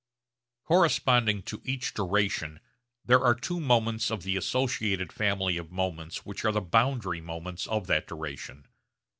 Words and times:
Corresponding 0.63 1.43
to 1.43 1.61
each 1.63 1.93
duration 1.93 2.59
there 3.05 3.23
are 3.23 3.35
two 3.35 3.59
moments 3.59 4.09
of 4.09 4.23
the 4.23 4.35
associated 4.35 5.13
family 5.13 5.57
of 5.57 5.69
moments 5.71 6.25
which 6.25 6.43
are 6.43 6.51
the 6.51 6.59
boundary 6.59 7.21
moments 7.21 7.67
of 7.67 7.85
that 7.85 8.07
duration. 8.07 8.65